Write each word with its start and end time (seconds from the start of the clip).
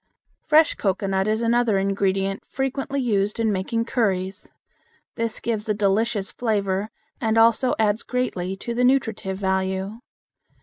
Fresh 0.41 0.73
Cocoanut 0.77 1.27
is 1.27 1.43
another 1.43 1.77
ingredient 1.77 2.41
frequently 2.47 2.99
used 2.99 3.39
in 3.39 3.51
making 3.51 3.85
curries. 3.85 4.49
This 5.13 5.39
gives 5.39 5.69
a 5.69 5.75
delicious 5.75 6.31
flavor 6.31 6.89
and 7.21 7.37
also 7.37 7.75
adds 7.77 8.01
greatly 8.01 8.55
to 8.55 8.73
the 8.73 8.83
nutritive 8.83 9.37
value. 9.37 9.99